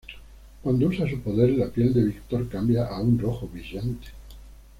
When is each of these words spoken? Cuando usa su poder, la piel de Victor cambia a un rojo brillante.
Cuando 0.63 0.87
usa 0.87 1.07
su 1.07 1.21
poder, 1.21 1.51
la 1.51 1.69
piel 1.69 1.93
de 1.93 2.03
Victor 2.03 2.49
cambia 2.49 2.87
a 2.87 2.99
un 3.01 3.19
rojo 3.19 3.47
brillante. 3.47 4.07